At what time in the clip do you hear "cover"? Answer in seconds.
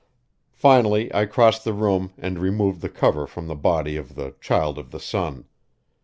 2.89-3.27